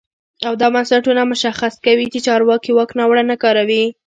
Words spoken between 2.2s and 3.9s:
چارواکي واک ناوړه نه کاروي.